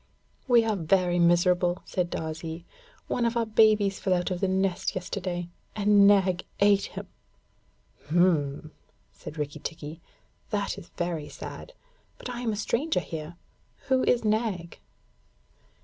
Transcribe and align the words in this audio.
'We 0.47 0.63
are 0.65 0.75
very 0.75 1.19
miserable,' 1.19 1.83
said 1.85 2.09
Darzee. 2.09 2.65
'One 3.05 3.23
of 3.23 3.37
our 3.37 3.45
babies 3.45 3.99
fell 3.99 4.15
out 4.15 4.31
of 4.31 4.39
the 4.39 4.47
nest 4.47 4.95
yesterday, 4.95 5.47
and 5.75 6.07
Nag 6.07 6.43
ate 6.59 6.85
him.' 6.97 7.05
'H'm!' 8.07 8.71
said 9.11 9.37
Rikki 9.37 9.59
tikki, 9.59 10.01
'that 10.49 10.79
is 10.79 10.89
very 10.97 11.29
sad 11.29 11.73
but 12.17 12.31
I 12.31 12.41
am 12.41 12.51
a 12.51 12.55
stranger 12.55 12.99
here. 12.99 13.35
Who 13.89 14.03
is 14.03 14.25
Nag?' 14.25 14.79